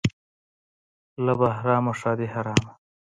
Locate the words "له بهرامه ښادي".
1.25-2.27